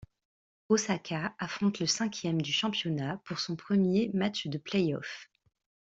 Osaka 0.69 1.35
affronte 1.37 1.79
le 1.79 1.85
cinquième 1.85 2.41
du 2.41 2.51
championnat 2.51 3.17
pour 3.23 3.37
son 3.37 3.55
premier 3.55 4.09
match 4.15 4.47
de 4.47 4.57
playoffs. 4.57 5.29